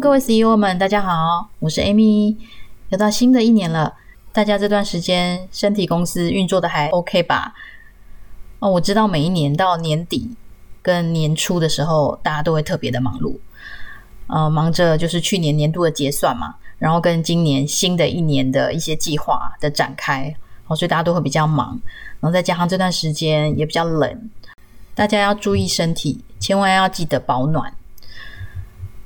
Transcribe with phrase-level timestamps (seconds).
[0.00, 2.34] 各位 CEO 们，大家好，我是 Amy。
[2.88, 3.92] 又到新的一年了，
[4.32, 7.52] 大家这段时间身体公司运作的还 OK 吧？
[8.60, 10.30] 哦，我知道每一年到年底
[10.80, 13.36] 跟年初的时候，大家都会特别的忙碌，
[14.28, 20.34] 呃，忙着就是去年年度的结算嘛，然后跟今年新的一年的一些计划的展开，
[20.66, 21.78] 哦，所以大家都会比较忙，
[22.20, 24.30] 然后再加上这段时间也比较冷，
[24.94, 27.74] 大家要注意身体，千万要记得保暖。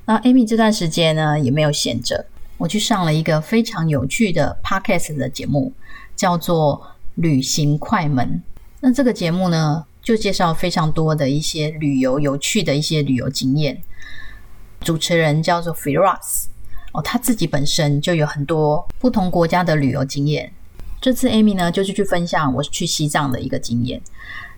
[0.07, 2.27] 那 Amy 这段时间呢也没有闲着，
[2.59, 5.73] 我去上了一个非常有趣的 Podcast 的节目，
[6.15, 6.81] 叫做
[7.15, 8.43] 《旅行快门》。
[8.81, 13.83] 那这个节目呢，就介绍非常多的一些旅游有趣的一些旅游经验。
[14.81, 16.45] 主持人叫做 Firas，
[16.93, 20.53] 哦，他自己本身就有很多不同国家的旅游经验。
[21.01, 24.03] 这次 Amy 呢，就是去分享我去西藏的一个经验。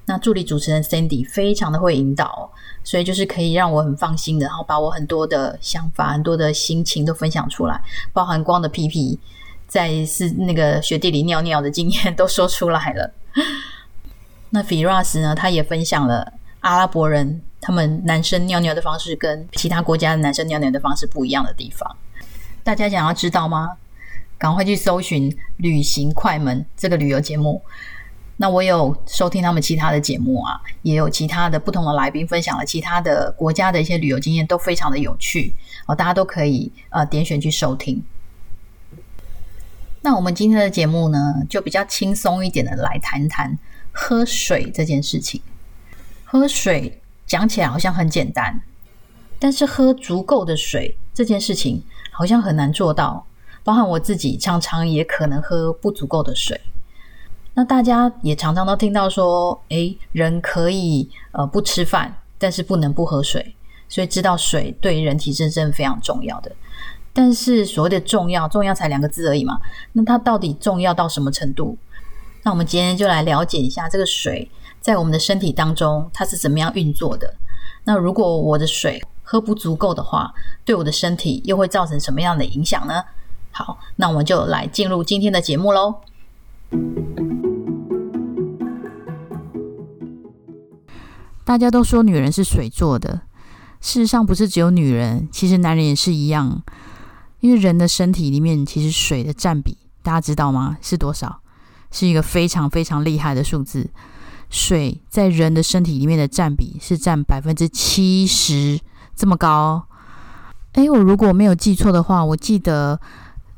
[0.06, 2.50] 那助理主持人 Sandy 非常的会引导，
[2.84, 9.18] 所以就是可以让我很放心的，然后把我很多的想法、很多的心情都分享出来，包含光的屁屁
[9.66, 13.12] 在是那个雪地里尿尿的经验都说出来了。
[14.50, 21.96] 那 Firas 呢，他也分享了阿拉伯人他们男生尿尿的方式跟其他国家的男生尿尿的方式不一样的地方，
[22.62, 23.76] 大家想要知道吗？
[24.38, 27.60] 赶快去搜寻《旅行快门》这个旅游节目。
[28.38, 35.54] 那我有收听他们其他的节目啊，也有其他的不同的来宾分享了其他的国家的一些旅游经验，都非常的有趣
[35.86, 38.02] 哦，大家都可以呃点选去收听。
[40.02, 43.58] 那我们今天的节目呢，就比较轻松一点的来谈谈
[43.90, 45.40] 喝水这件事情。
[46.24, 48.60] 喝水讲起来好像很简单，
[49.38, 53.26] 但是喝足够的水这件事情好像很难做到，
[53.64, 56.60] 包含我自己常常也可能喝不足够的水。
[57.58, 63.56] 那大家也常常都听到说，诶，人可以呃不吃饭，但是不能不喝水，
[63.88, 66.52] 所以知道水对人体真正非常重要的。
[67.14, 69.58] 但是所谓的重要，重要才两个字而已嘛。
[69.92, 71.78] 那它到底重要到什么程度？
[72.42, 74.50] 那我们今天就来了解一下这个水
[74.82, 77.34] 在我们的身体当中它是怎么样运作的。
[77.84, 80.30] 那如果我的水喝不足够的话，
[80.62, 83.02] 对我的身体又会造成什么样的影响呢？
[83.50, 85.94] 好，那我们就来进入今天的节目喽。
[91.46, 93.20] 大家都说女人是水做的，
[93.80, 96.60] 事实上不是只有女人，其实男人也是一样。
[97.38, 100.76] 因为人的身体里面其实水的占比，大家知道吗？
[100.82, 101.40] 是多少？
[101.92, 103.88] 是一个非常非常厉害的数字。
[104.50, 108.80] 水在人的身体里面的占比是占百分之七十，
[109.14, 109.86] 这么高。
[110.72, 113.00] 诶，我如果没有记错的话，我记得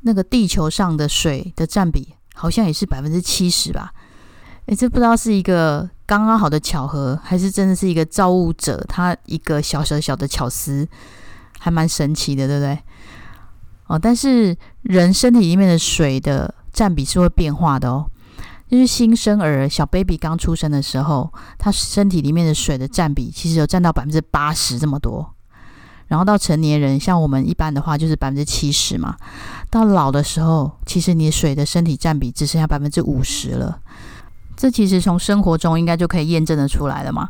[0.02, 3.94] 那个地球上的水的占比好像也是百分之七十吧。
[4.66, 5.88] 诶，这不知道是一个。
[6.08, 10.88] 刚刚好的巧合，还是真的是一个造物者他一个小小小的巧思，
[11.58, 12.78] 还蛮神奇的，对不对？
[13.88, 18.10] 哦，但是人身体里面的水的占比是会变化的哦。
[18.70, 25.34] 就是新生儿小 baby 刚出生的时候，他身体里面的水的占比其实有占到百分之八十这么多。
[26.06, 29.14] 然后到成年人，像我们一般的话就是百分之七十嘛。
[29.68, 33.80] 到老的时候，其实你水的身体占比只剩下百分之五十了。
[34.58, 37.28] 这其实从生活中应该就可以验证的出来了嘛。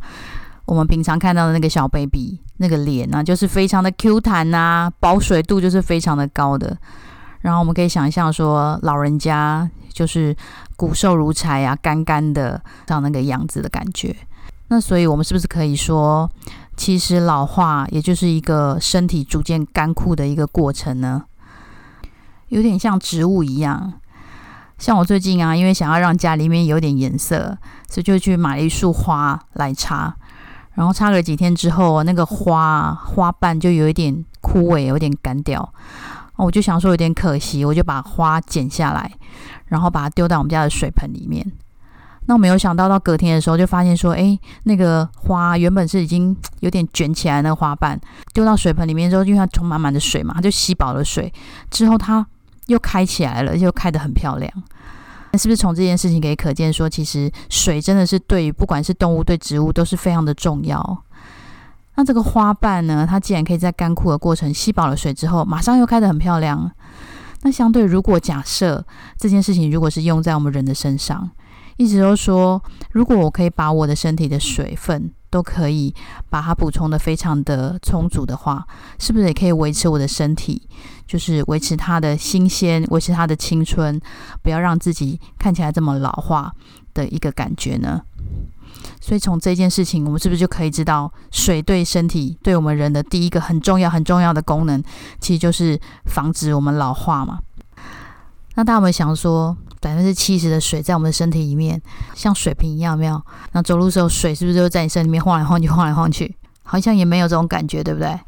[0.64, 6.74] 我们平常看到的那个小 baby 那个脸呢，就是非常的 Q 弹呐，保水度就是非常的高的。
[7.42, 10.34] 然后我们可以想象说，老人家就是
[10.74, 14.16] 骨瘦如柴啊，干干的像那个样子的感觉。
[14.68, 16.30] 那所以我们是不是可以说，
[16.76, 21.24] 其实老化也就是一个身体逐渐干枯的一个过程呢？
[22.48, 23.92] 有点像植物一样。
[24.78, 27.58] 像我最近啊，因为想要让家里面有点颜色，
[27.90, 30.14] 所以就去买了一束花来插。
[30.74, 35.74] 然后插了几天之后，那个花花瓣就有一点枯萎，有点干掉。
[36.36, 39.10] 我就想说有点可惜，我就把花剪下来，
[39.66, 41.44] 然后把它丢到我们家的水盆里面。
[42.26, 48.00] 那我没有想到，到隔天的时候就发现说，哎，那个花原本是已经 有点卷起来，那个花瓣
[48.32, 51.32] 丢到水盆里面之后，因为它充满满的水嘛，它就吸饱了水
[51.68, 52.24] 之后，它。
[52.68, 54.50] 又开起来了，又开得很漂亮。
[55.32, 61.04] 那是不是从这件事情可以可见，说其实水真的是对于不管是动物对植物都是非常的重要。
[61.96, 66.70] 那这个花瓣呢，它既然可以在干枯的过程吸饱了水之后，马上又开得很漂亮。
[67.42, 68.84] 那相对，如果假设
[69.18, 71.28] 这件事情如果是用在我们人的身上，
[71.76, 72.62] 一直都说，
[72.92, 75.94] 如果我可以把我的身体的水分都可以
[76.30, 78.66] 把它补充的非常的充足的话，
[78.98, 80.62] 是不是也可以维持我的身体？
[81.06, 84.00] 就是维持它的新鲜，维持它的青春，
[84.42, 86.52] 不要让自己看起来这么老化
[86.92, 88.02] 的一个感觉呢。
[89.00, 94.82] 所以从这件事情，我们是不是就可以知道，水对身体、对我们人的第一个很重要、很重要的功能，
[95.18, 97.38] 其实就是防止我们老化嘛？
[98.54, 101.80] 那大家有没有想说，百分之七十的水在我们的身体里面，
[102.14, 103.20] 像水瓶一样，没有？
[103.52, 106.34] 那走路时候，水是不是就在你身里面晃来晃去、晃来晃去？
[106.62, 108.18] 好像也没有这种感觉，对不对？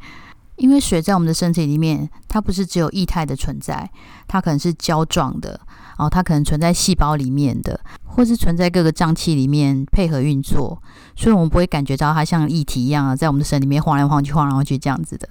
[0.56, 3.90] 因为水在我们的身体里面，它不是只有液态的存在，
[4.28, 5.58] 它可能是胶状的，
[5.98, 10.80] 哦，它可能存在细胞里面的，或是存在各个脏器里面配合运作，
[11.16, 15.28] 所以我们不会感觉到它像液体一样啊，在我们的身里面晃来晃去、晃来晃去这样子的。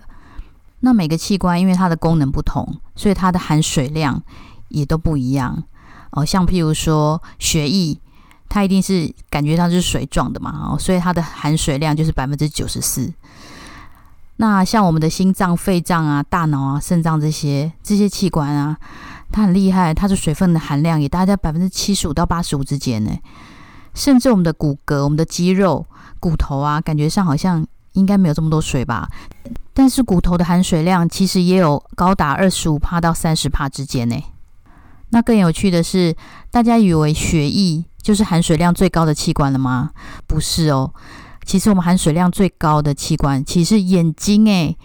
[0.79, 4.21] 那每个器官因为它的功能不同，所以它的含水量。
[4.69, 5.63] 也都不一样
[6.11, 7.99] 哦，像譬如说血液，
[8.47, 13.13] 它一定是感觉上是水状的嘛，哦，所以它的含水量就是百分之九十四。
[14.37, 18.77] 那像我们的心脏、肺脏啊、大脑啊、肾脏这些这些器官啊，
[19.31, 23.11] 它很厉害，它的水分的含量也大概在百分之七十五到八十五之间呢。
[23.93, 25.85] 甚至我们的骨骼、我们的肌肉、
[26.19, 29.09] 骨头啊，感觉上好像应该没有这么多水吧，
[29.73, 34.15] 但是骨头的含水量其实也有高达二十五帕到三十帕之间呢。
[35.11, 36.15] 那更有趣的是，
[36.51, 39.91] 大家以为血液就是含水量最高的器官了吗？
[40.27, 40.93] 不是哦，
[41.45, 44.77] 其实我们含水量最高的器官其实眼睛诶，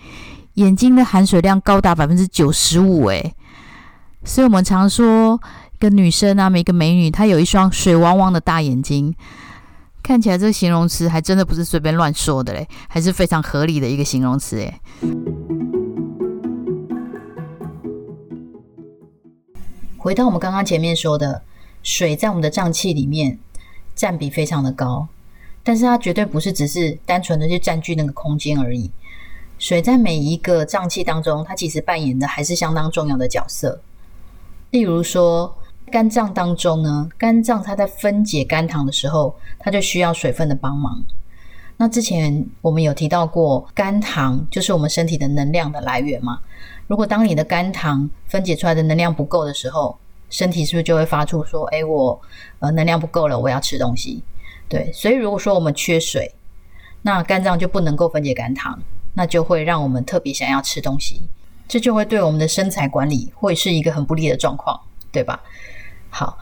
[0.55, 3.35] 眼睛的含水量高达百分之九十五诶。
[4.25, 5.39] 所以我们常说，
[5.75, 9.15] 一个女生啊，每个美女她有一双水汪汪的大眼睛，
[10.03, 14.81] 看起来这个形容词还真的不是随便乱说的嘞，还是非常合理的一个形容词诶。
[20.05, 21.41] 回到我们刚刚前面说的，
[21.83, 23.39] 水在我们的脏器里面
[23.95, 25.09] 占比非常的高，
[25.63, 28.91] 但是它绝对不是只是单纯的去占据那个空间而已。
[29.59, 33.81] 水在每一个脏器当中，它其实扮演的还是相当重要的角色。
[34.73, 35.57] 例如说，
[35.91, 41.03] 肝脏当中呢，肝脏它在分解肝糖的时候，它就需要水分的帮忙。
[41.79, 46.41] 那之前我们有提到过，肝糖就是我们身体的能量的来源嘛。
[46.87, 49.97] 如果当你的肝糖分解出来的能量不够的时候，
[50.31, 52.21] 身体是不是就会发出说：“哎，我
[52.59, 54.23] 呃能量不够了，我要吃东西。”
[54.69, 56.33] 对，所以如果说我们缺水，
[57.03, 58.79] 那肝脏就不能够分解肝糖，
[59.13, 61.21] 那就会让我们特别想要吃东西，
[61.69, 64.81] 这就会对我们的身材管理会是一个很不利的状况，
[65.13, 65.41] 对吧？
[66.11, 66.37] 好，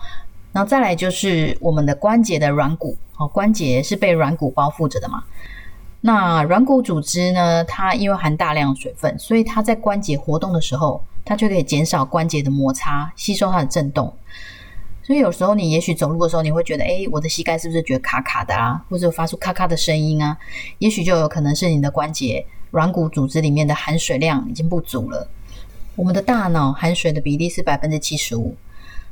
[0.52, 5.22] 然后再来就是我们的关节的软骨，哦，关节是被软骨包覆着的嘛。
[6.04, 7.62] 那软骨组织呢？
[7.62, 14.12] 它因为含大量水分，所以它在关节活动的时候，它就可以减少关节的摩擦，吸收它的震动。
[15.04, 18.84] 所以有时候你也许走路的时候，你会觉得，哎，我的膝盖是不是觉得卡卡的啊？
[18.88, 20.37] 或者发出咔咔的声音啊？
[20.78, 25.28] 也许就有可能是你的关节软骨组织里面的含水量已经不足了。
[25.94, 28.56] 我们的大脑含水的比例是百分之七十五。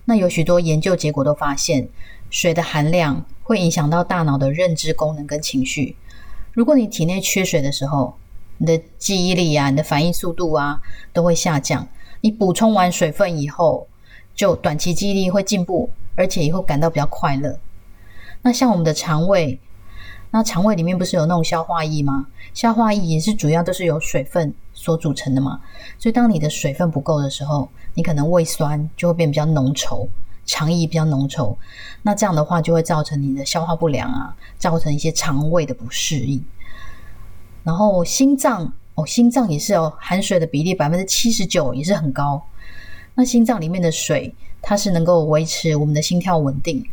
[0.06, 1.88] 那有许多研究结果都发现，
[2.30, 5.94] 水的含量会影响到大脑的认知功能跟情绪。
[6.52, 8.14] 如果你体内缺水的时候，
[8.58, 10.80] 你的记忆力啊、你的反应速度啊
[11.12, 11.86] 都会下降。
[12.20, 13.86] 你补充完水分以后，
[14.34, 17.58] 就短期记忆力会进步，而且以后感到比较快乐。
[18.42, 19.58] 那像我们的肠胃，
[20.30, 22.26] 那肠胃里面不是有那种消化液吗？
[22.52, 25.60] 消化液也是主要都是由水分所组成的嘛。
[25.98, 30.06] 所以当你的水分不够的时候，你可能胃酸就会变比较浓稠。
[30.50, 31.54] 肠液比较浓稠，
[32.02, 36.44] 那这样的话就会造成你的消化不良啊，造成一些肠胃的不适应。
[37.62, 42.42] 然后心脏哦，心脏也是哦，含水的比例百分之七十九也是很高。
[43.14, 46.84] 那心脏里面的水，它是能够维持我们的心跳稳定。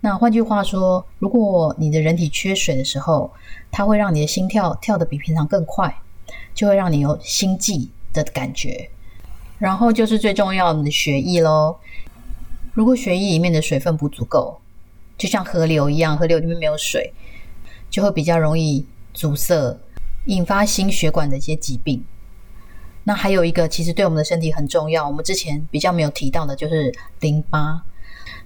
[0.00, 3.30] 那换句话说，如果你的人体缺水的时候，
[3.70, 5.94] 它会让你的心跳跳得比平常更快，
[6.54, 8.88] 就会让你有心悸的感觉。
[9.58, 11.76] 然后就是最重要的血液喽。
[12.78, 14.56] 如果血液里面的水分不足够，
[15.16, 17.12] 就像河流一样，河流里面没有水，
[17.90, 19.76] 就会比较容易阻塞，
[20.26, 22.04] 引发心血管的一些疾病。
[23.02, 27.82] 那还有一个，其实对我们的身体很重要，我们之前比较没有提到的，就是淋巴。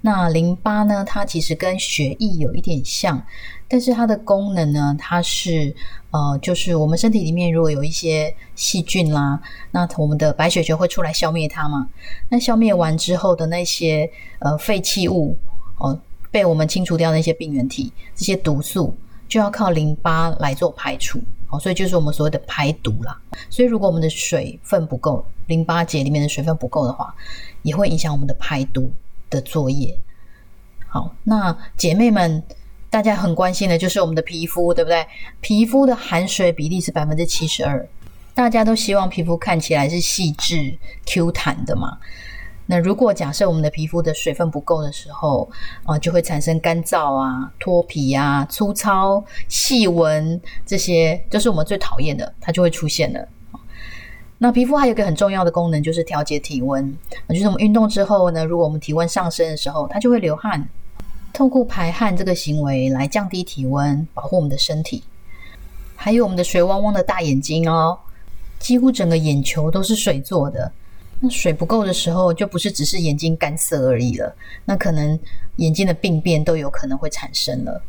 [0.01, 1.05] 那淋巴呢？
[1.05, 3.25] 它其实跟血液有一点像，
[3.69, 5.75] 但是它的功能呢，它是
[6.11, 11.89] 呃，就是我们身体里面如果有一些细菌啦，那我们的白血球会出来消灭它嘛。
[12.29, 14.11] 那消灭完之后的那些
[14.41, 15.37] 呃废弃物
[15.79, 15.99] 哦，
[16.31, 18.95] 被我们清除掉那些病原体，这些毒素
[19.29, 21.21] 就要靠淋巴来做排除
[21.51, 23.17] 哦，所以就是我们所谓的排毒啦。
[23.49, 27.15] 所以如果我们的水分不够，淋巴结里面的水分不够的话，
[27.63, 28.91] 也会影响我们的排毒。
[29.33, 29.99] 的作业，
[30.87, 32.43] 好，那姐妹们，
[32.91, 35.05] 大家很关心的就是我们的皮肤，对不对？
[35.41, 37.89] 皮肤的含水比例是百分之七十二，
[38.35, 41.97] 大家都希望皮肤看起来是细致、Q 弹的嘛。
[42.67, 45.51] 那如果假设我们的皮肤的水分不够的时候，
[45.85, 53.29] 啊，就会产生干燥啊、脱皮啊、粗糙、细纹，这些都是我们最讨厌的，它就会出现了。
[54.43, 56.93] 那皮肤还有一个很重要的功能，就是调节体温。
[57.29, 60.69] 就是我们运动之后呢，如果我们体温上升的时候，它就会流汗，
[61.33, 65.05] 透过排汗这个行为来降低体温，保护我们的身体。
[65.95, 67.97] 还有我们的水汪汪的大眼睛哦，
[68.59, 70.73] 几乎整个眼球都是水做的。
[71.21, 74.35] 那水不够的时候，就不是只是眼睛干涩而已了，
[74.65, 75.17] 那可能
[75.59, 77.81] 眼睛的病变都有可能会产生了。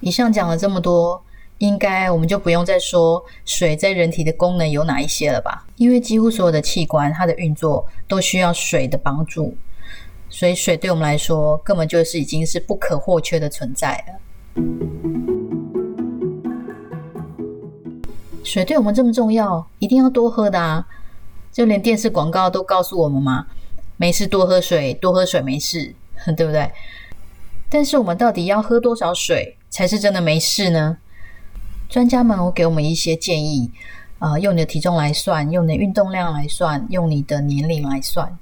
[0.00, 1.22] 以上讲了这么多。
[1.58, 5.66] 应该我们就不用再说水在人体的功能有哪一些了吧？
[5.76, 9.56] 因为几乎所有的器官它的运作都需要水的帮助，
[10.28, 14.62] 所以水对我们来说根本就是已经是不可或缺的存在了。
[18.44, 20.86] 水对我们这么重要，一定要多喝的啊！
[21.52, 23.46] 就连电视广告都告诉我们嘛，
[23.96, 25.92] 没事多喝水，多喝水没事，
[26.36, 26.70] 对不对？
[27.68, 30.96] 但是我们到底要喝多少水才是真的没事呢？
[31.88, 33.70] 专家们会给我们一些建议，
[34.18, 38.38] 啊，用你的体重来算，用你的运动量来算，用你的年龄来算。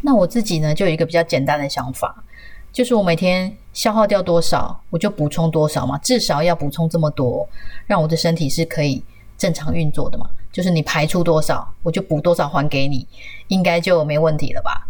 [0.00, 2.24] 那我自己呢，就有一个比较简单的想法，
[2.72, 7.46] 就是我每天消耗掉多少，我就补充多少嘛，至少要补充这么多，
[7.86, 9.04] 让我的身体是可以
[9.36, 10.26] 正常运作的嘛。
[10.50, 13.06] 就是你排出多少，我就补多少还给你，
[13.48, 14.88] 应该就没问题了吧？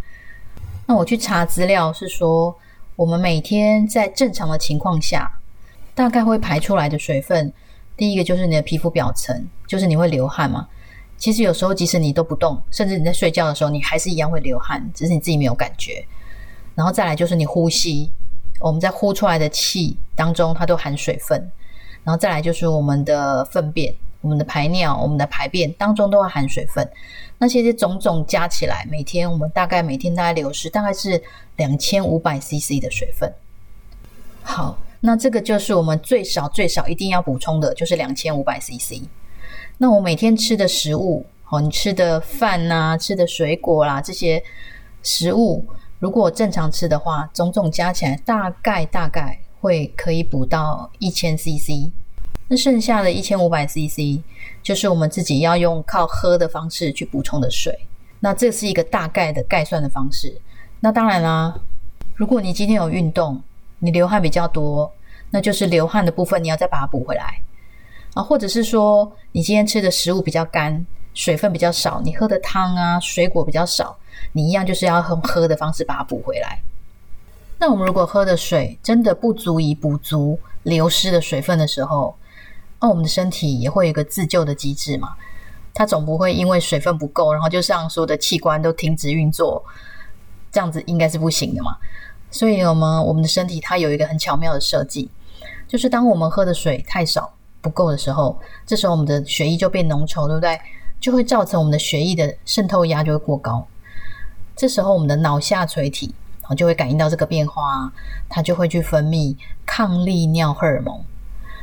[0.85, 2.55] 那我去查资料是说，
[2.95, 5.29] 我们每天在正常的情况下，
[5.93, 7.51] 大概会排出来的水分。
[7.95, 10.67] 第一个就是你的皮肤表层，就是你会流汗嘛。
[11.17, 16.03] 其实有时候即使你都不动，甚至你在睡觉的时候，你还是一样会流汗，只是你自己没有感觉。
[16.75, 18.11] 然后再来就是你呼吸，
[18.59, 21.39] 我们在呼出来的气当中，它都含水分。
[22.03, 26.85] 然后再来就是我们的粪便、我们的排尿、我们的排便当中都会含水分。
[27.37, 31.21] 那些些种种加起来，每天我们大概每天大概流失大概是
[31.55, 33.31] 两千五百 CC 的水分。
[34.41, 34.77] 好。
[35.05, 39.01] 那这个就是我们最少最少一定要补充的，就是两千五百 CC。
[39.77, 44.41] 那我每天吃的食物，哦，你吃的饭呐，吃的水果啦，这些
[45.01, 45.65] 食物，
[45.99, 51.91] 如果正常吃的话，种种加起来，大概大概会可以补到一千 CC。
[52.47, 54.23] 那剩下的一千五百 CC，
[54.61, 57.77] 就是我们自己要用靠喝的方式去补充的水。
[58.21, 60.33] 那这是一个大概的概算的方式。
[60.79, 61.59] 那当然啦，
[62.15, 63.41] 如果你今天有运动，
[63.83, 64.89] 你流汗比较多，
[65.29, 67.37] 那就是流汗的部分，你要再把它补回来
[68.13, 73.97] 啊，或者是说你今天吃的食物比较干，水分比较少，你喝的汤啊、水果比较少，
[74.31, 76.61] 你一样就是要用喝的方式把它补回来。
[77.59, 82.15] 那我们如果喝的水真的不足以补足流失的水分的时候，
[82.79, 85.13] 那我们的身体也会有一个自救的机制嘛，
[85.73, 89.61] 它总不会因为水分不够，然后就像所有的器官都停止运作，
[90.53, 91.77] 这样子应该是不行的嘛。
[92.33, 95.07] 所以，我们我们的身体它有一个很巧妙的设计，
[95.67, 98.35] 就是当我们喝的水太少不够的时候，
[98.65, 100.59] 这时候我们的血液就变浓稠，对不对？
[100.99, 103.67] 就会造成我们的血液的渗透压就会过高。
[104.55, 107.93] 这时候，我们的脑下垂体啊就会感应到这个变化，
[108.27, 111.05] 它就会去分泌抗利尿荷尔蒙。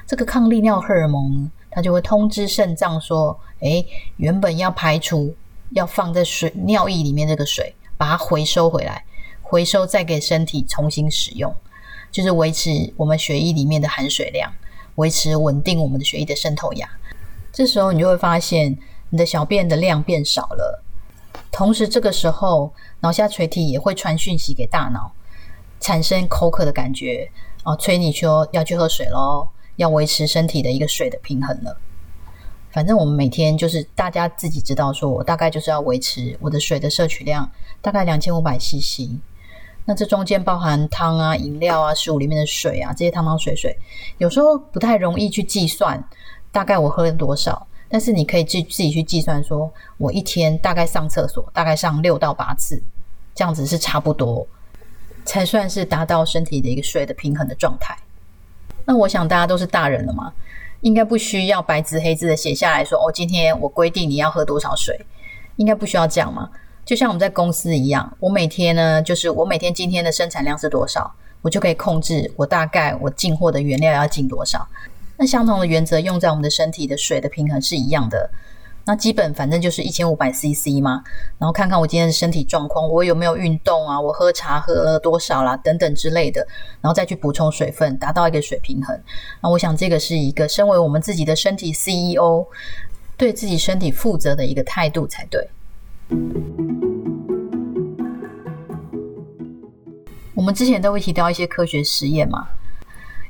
[0.07, 3.85] 这个抗利尿荷尔蒙，它就会通知肾脏说：“诶，
[4.19, 5.35] 原本要排除
[5.71, 9.05] 要放在水尿液里面这个水，把它回收回来。”
[9.51, 11.53] 回收再给身体重新使用，
[12.13, 14.49] 就是维持我们血液里面的含水量，
[14.95, 16.89] 维持稳定我们的血液的渗透压。
[17.53, 18.79] 这时候你就会发现
[19.09, 20.85] 你的小便的量变少了，
[21.51, 25.11] 同时这个时候脑下垂体也会传讯息给大脑，
[25.81, 27.29] 产生口渴的感觉
[27.65, 31.77] 哦，催你说要去喝水喽，要维持身体的一个水的平衡了。
[32.71, 37.51] 反正我们每天就是大家自己知道，说我大概就是要维持我的水的摄取量，
[37.83, 39.19] 大概两千五百 CC。
[39.91, 43.77] 那这中间包含汤啊、饮料啊、食物里面的水啊，这些汤汤水水，
[44.19, 46.01] 有时候不太容易去计算
[46.53, 47.67] 大概我喝了多少。
[47.89, 49.69] 但是你可以自自己去计算，说
[49.99, 52.81] 我一天大概上厕所大概上六到八次，
[53.35, 54.47] 这样子是差不多，
[55.25, 57.99] 才算是达到身体的一个水的平衡的状态。
[58.85, 60.33] 那我想大家都是大人了嘛，
[60.83, 65.05] 应该不需要白纸黑字的写下来说，哦，今天我规定你要喝多少水，
[65.57, 66.49] 应该不需要这样嘛。
[66.91, 71.09] 就像我们在公司一样，我每天呢，就是我每天今天的生产量是多少，
[71.41, 74.67] 我就可以控制我大概我进货的原料要进多少。
[75.17, 78.29] 那相同的原则用在我们的身体的水的平衡是一样的。
[78.87, 81.05] 那基本反正就是一千五百 CC 嘛，
[81.39, 86.45] 然后看看我今天的身体状况，我有没有运动啊，我喝茶喝了多少啦，等等之类的，
[86.81, 89.01] 然后再去补充水分，达到一个水平衡。
[89.41, 92.45] 那我想这个是一个身为我们自己的身体 CEO，
[93.17, 95.49] 对自己身体负责的一个态度才对。
[100.35, 102.49] 我们之前都会提到一些科学实验嘛，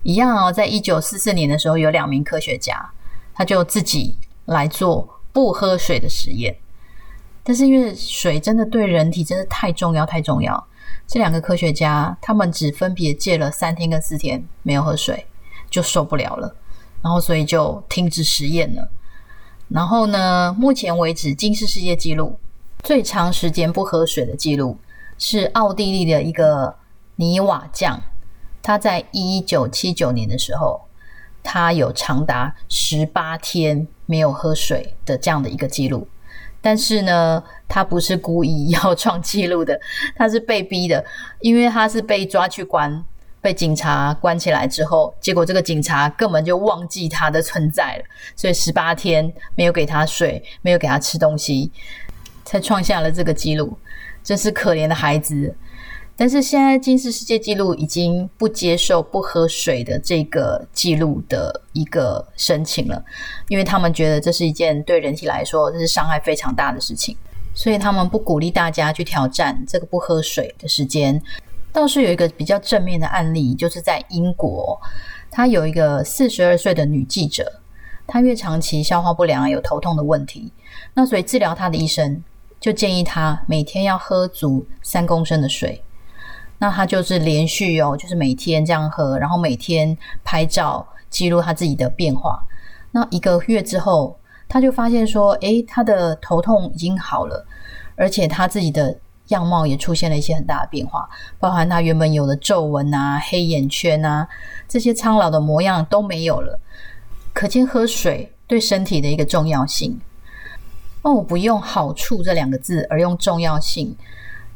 [0.05, 2.89] 一样哦，在一九四四年的时候，有两名科学家，
[3.35, 6.57] 他就自己来做不喝水的实验。
[7.43, 10.67] 但是因为水真的对人体真的太重要太重要，
[11.07, 15.27] 这两个科学家他们只分别戒了三天跟四天没有喝水，
[15.69, 16.55] 就受不了了，
[17.03, 18.89] 然后所以就停止实验了。
[19.69, 22.39] 然后呢，目前为止，金氏世界纪录
[22.83, 24.77] 最长时间不喝水的记录
[25.19, 26.75] 是奥地利的一个。
[27.17, 28.01] 泥瓦匠，
[28.63, 30.81] 他在一九七九年的时候，
[31.43, 36.09] 他有长达十八天没有喝水的这样的一个记录。
[36.63, 39.79] 但是呢，他不是故意要创记录的，
[40.17, 41.05] 他是被逼的，
[41.41, 43.05] 因为他是被抓去关，
[43.43, 51.71] 被警察关起来之后，结果这个警察根本就忘记他的存在了，所以十八天没有给他水，没有给他吃东西，
[52.51, 53.79] 才创下了这个记录。
[54.25, 55.55] 真是可怜的孩子。
[56.17, 63.03] 但是现在金氏世界纪录已经不接受不喝水的这个记录的一个申请了，
[63.49, 67.17] 因为他们觉得这是一件对人体来说这是伤害非常大的事情，
[67.55, 71.23] 所以他们不鼓励大家去挑战这个不喝水的时间。
[71.73, 74.79] 倒是有一个比较正面的案例，就是在英国，
[75.31, 77.51] 他有一个四十二岁的女记者，
[78.07, 80.53] 她因为长期消化不良有头痛的问题，
[80.93, 82.23] 那所以治疗她的医生
[82.61, 85.83] 就建议他每天要喝足三公升的水。
[86.59, 92.39] 那他就是连续哦，就是每天这样喝，然后每天拍照记录他自己的变化。
[92.93, 97.47] 那一个月之后，他就发现说，诶，他的头痛已经好了，
[97.97, 98.95] 而且他自己的
[99.29, 104.29] 样貌也出现了一些很大的变化，包含他原本有的皱纹啊、黑眼圈啊
[104.69, 106.61] 这些苍老的模样都没有了。
[107.33, 109.99] 可见喝水对身体的一个重要性。
[111.03, 113.97] 那我不用好处这两个字，而用重要性。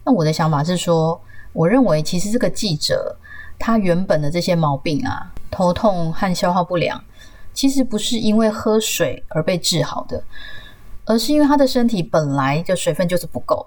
[0.04, 1.20] 那我的想法是说。
[1.54, 3.16] 我认为，其实这个记者
[3.60, 7.00] 他原本的这些毛病啊，头痛和消化不良，
[7.52, 10.20] 其实不是因为喝水而被治好的，
[11.04, 13.64] 而是因为他的身体本来就水分就是不够。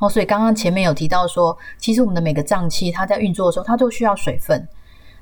[0.00, 4.68] 哦，所以刚刚前面有提到说，其实我们的每个脏器它在运作的时候，它都需要水分。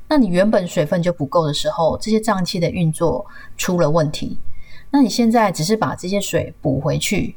[0.09, 3.25] 那你原本水分就不够的时候，这些脏器的运作
[3.57, 4.37] 出了问题。
[4.91, 7.37] 那你现在只是把这些水补回去，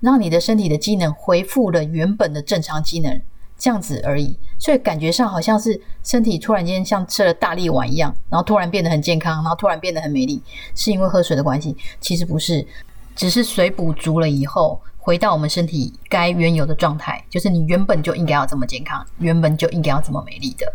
[0.00, 3.20] 让你的身体的机能恢复了原本的正常机能。
[3.58, 10.42] 这样子而已，所以感觉上好像是身体突然间像吃了大力丸一样，然后突然变得很健康，然后突然变得很美丽，
[10.74, 11.74] 是因为喝水的关系？
[11.98, 12.66] 其实不是，
[13.14, 20.70] 只是水补足了以后，回到我们身体该原有的状态，就是你原本就应该要这么健康，原本就应该要这么美丽的。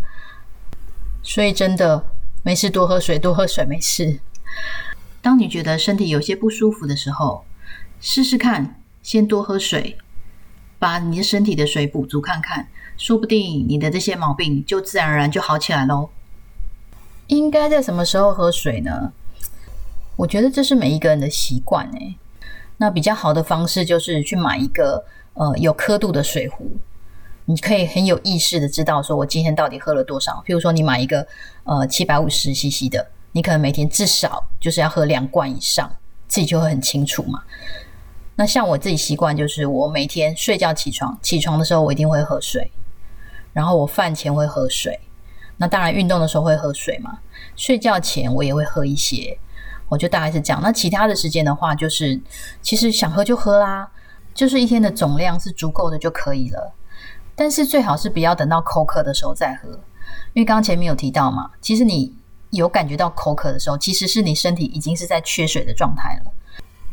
[1.22, 2.04] 所以真的
[2.42, 4.20] 没事，多喝水，多喝水没事。
[5.22, 7.46] 当你觉得身体有些不舒服的时候，
[8.00, 9.98] 试试看，先多喝水。
[10.80, 16.10] 把你的身体的水补足看看，说不定你的这些毛病就自然而然就好起来喽。
[17.28, 19.14] 应该在什么时候喝水呢？
[20.16, 22.16] 我觉得这是每一个人的习惯诶。
[22.78, 25.06] 那比较好的方式就是去买一个
[25.36, 26.72] 呃有刻度的水壶，
[27.46, 30.44] 你可以很有意识的知道说我今天到底喝了多少。
[30.48, 31.28] 譬如说你买一个
[31.64, 35.90] 呃七百五十 CC 的，你可能每天至少就是要喝两罐以上，
[36.28, 37.42] 自己就会很清楚嘛。
[38.36, 42.72] 那像我自己习惯，就是我每天睡觉起床，起床的时候我一定会喝水，
[43.54, 45.00] 然后我饭前会喝水，
[45.58, 47.20] 那当然运动的时候会喝水嘛。
[47.56, 49.38] 睡觉前我也会喝一些，
[49.90, 50.62] 我就大概是这样。
[50.64, 52.20] 那其他的时间的话，就是
[52.62, 53.92] 其实想喝就喝啦，
[54.34, 56.74] 就是一天的总量是足够的就可以了。
[57.36, 59.70] 但是最好是不要等到口渴的时候再喝，
[60.34, 62.14] 因为刚刚前面有提到嘛，其实你
[62.52, 66.32] 有感觉到口渴的时候，其实是你身体已经是在缺水的状态了。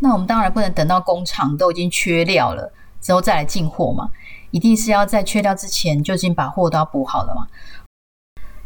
[0.01, 4.11] 那我们当然不能等到工厂都已经缺料了之后再来进货嘛，
[4.51, 7.47] 一定是要在缺料之前就已经把货都要补好了嘛。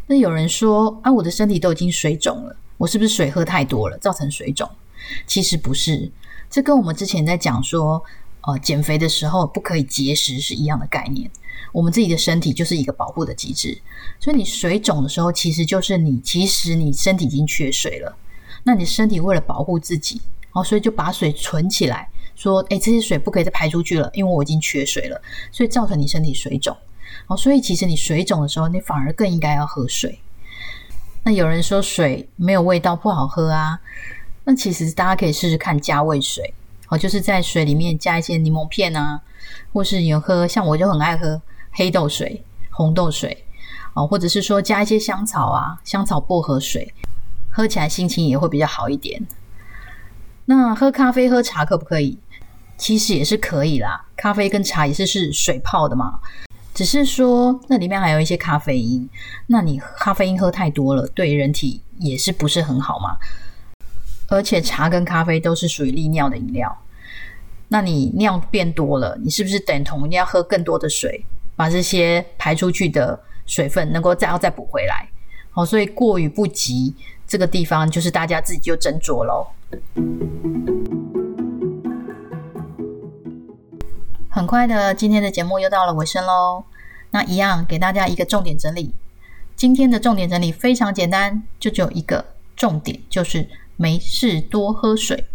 [0.05, 4.69] 那有人说啊，我的身体都已经水肿了，我是不是水喝太多了造成水肿？
[5.25, 6.11] 其实不是，
[6.49, 8.03] 这跟我们之前在讲说，
[8.41, 11.29] 呃，减肥的时候不可以节食是一样的概念。
[11.73, 13.77] 我们自己的身体就是一个保护的机制，
[14.21, 18.15] 所以你水肿的时候，其实就是你其实你身体已经缺水了，
[18.63, 20.21] 那你身体为了保护自己。
[20.55, 25.19] 哦，所以就把水存起来，说，哎，这些水不可以再排出去了，因为我已经缺水了，
[25.51, 26.77] 所以造成你身体水肿。
[27.25, 30.19] 哦，所以其实你水肿的时候，你反而更应该要喝水。
[31.23, 33.79] 那有人说水没有味道不好喝啊，
[34.43, 36.53] 那其实大家可以试试看加味水，
[36.89, 39.19] 哦，就是在水里面加一些柠檬片啊，
[39.73, 41.41] 或是有喝，像我就很爱喝
[41.73, 43.45] 黑豆水、红豆水，
[43.93, 46.93] 哦，或者是说加一些香草啊、香草薄荷水，
[47.51, 49.25] 喝起来心情也会比较好一点。
[50.45, 52.17] 那喝咖啡、喝茶可不可以？
[52.77, 54.05] 其实也是可以啦。
[54.15, 56.19] 咖啡跟茶也是是水泡的嘛。
[56.73, 59.07] 只是说那里面还有一些咖啡因，
[59.47, 63.17] 那你咖啡因喝太多了，对人体也是不是很好嘛？
[64.27, 66.75] 而且茶跟咖啡都是属于利尿的饮料，
[67.67, 71.23] 那你尿变多了，你是不是等同要喝更多的水，
[71.55, 75.07] 把这些排出去的水分能够再要再补回来？
[75.51, 76.95] 好，所以过于不及
[77.27, 79.47] 这个地方，就是大家自己就斟酌喽。
[84.29, 86.63] 很快的，今天的节目又到了尾声喽。
[87.11, 88.95] 那一样给大家一个重点整理。
[89.55, 95.27] 今天的重点整理非常简单，就只有一个重点，就是没事多喝水，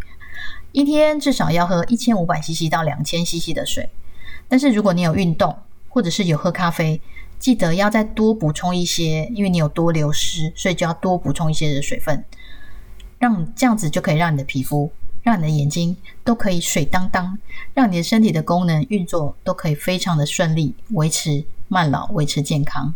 [0.73, 3.89] 一天至少要喝一千五百 CC 到两千 CC 的水。
[4.49, 5.57] 但是如果你有运动，
[5.89, 7.01] 或者是有喝咖啡，
[7.39, 12.25] 记得要再多补充一些，因为你有多流失，所以就要多补充一些的水分，
[13.19, 14.91] 让这样子就可以让你的皮肤。
[15.25, 17.37] 让你的眼睛都可以水当当，
[17.75, 22.95] 让你的身体的功能运作都可以非常的顺利，维持慢老，维持健康。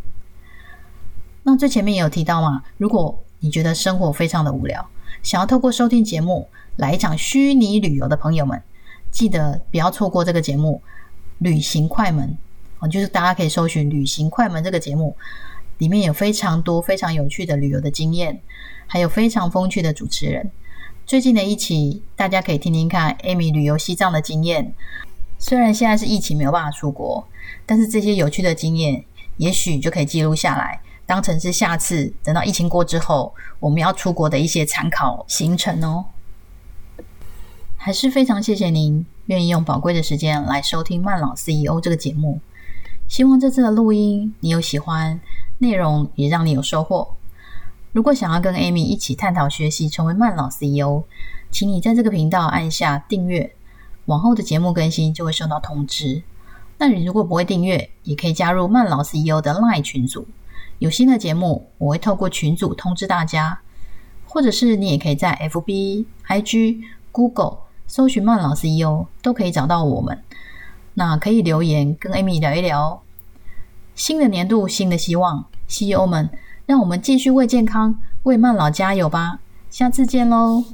[1.42, 4.88] 那最前面也有提到嘛，如果你觉得生活非常的无聊，
[5.22, 8.62] 想要透过收听节目来一场虚拟旅游的朋友们，
[9.10, 10.80] 记得不要错过这个节目
[11.38, 12.28] 《旅行快门》
[12.88, 15.16] 就是大家可以搜寻《旅行快门》这个节目，
[15.78, 18.40] 里面有非常多非常有趣的旅游的经验，
[18.86, 20.50] 还有非常风趣的主持人。
[21.04, 24.72] 最近的一期，大家可以听听看 Amy 旅游西藏的经验。
[25.38, 27.26] 虽然现在是疫情没有办法出国，
[27.66, 29.04] 但是这些有趣的经验，
[29.36, 36.04] 也许就可以记录下来，当成是下次等到疫情过之后，我们要出国的一些参考行程哦。
[37.76, 42.40] 还是非常谢谢您愿意用宝贵的时间来收听慢老 CEO 这个节目。
[43.12, 45.20] 希望这次的录音你有喜欢，
[45.58, 47.14] 内容也让你有收获。
[47.92, 51.02] 如果想要跟 Amy 一起探讨学习，成为慢老 CEO，
[51.50, 53.54] 请你在这个频道按下订阅，
[54.06, 56.22] 往后的节目更新就会收到通知。
[56.78, 60.26] 那你如果不会订阅，也可以加入慢老 CEO 的 Line 群组，
[60.78, 63.60] 有新的节目我会透过群组通知大家。
[64.24, 70.22] 或者是你也可以在 FB、IG、Google 搜寻慢老 CEO，都可以找到我们。
[70.94, 73.01] 那可以留言跟 Amy 聊一聊。
[73.94, 76.30] 新的年度，新的希望，CEO 们。
[76.64, 79.40] 让我们继续为健康、为慢老加油吧！
[79.68, 80.64] 下次见喽。